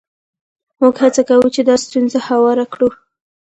[0.79, 2.89] موږ هڅه کوو چې دا ستونزه هواره کړو.